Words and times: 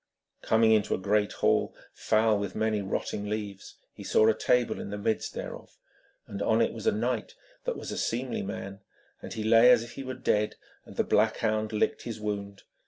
Coming 0.41 0.71
into 0.71 0.95
a 0.95 0.97
great 0.97 1.31
hall, 1.31 1.75
foul 1.93 2.39
with 2.39 2.55
many 2.55 2.81
rotting 2.81 3.25
leaves, 3.25 3.75
he 3.93 4.03
saw 4.03 4.27
a 4.27 4.33
table 4.33 4.79
in 4.79 4.89
the 4.89 4.97
midst 4.97 5.35
thereof, 5.35 5.77
and 6.25 6.41
on 6.41 6.59
it 6.59 6.73
was 6.73 6.87
a 6.87 6.91
knight 6.91 7.35
that 7.65 7.77
was 7.77 7.91
a 7.91 7.99
seemly 7.99 8.41
man, 8.41 8.79
and 9.21 9.33
he 9.33 9.43
lay 9.43 9.69
as 9.69 9.83
if 9.83 9.91
he 9.91 10.03
were 10.03 10.15
dead, 10.15 10.55
and 10.85 10.95
the 10.97 11.03
black 11.03 11.37
hound 11.37 11.71
licked 11.71 12.01
his 12.01 12.19
wound. 12.19 12.63